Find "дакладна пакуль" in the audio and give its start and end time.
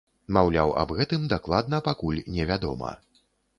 1.35-2.25